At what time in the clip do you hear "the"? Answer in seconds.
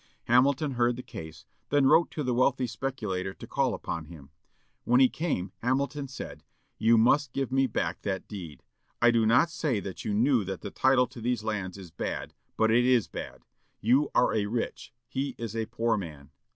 0.95-1.03, 2.23-2.33, 10.61-10.71